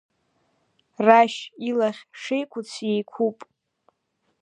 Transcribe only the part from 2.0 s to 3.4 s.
шеиқәыц иеиқәуп.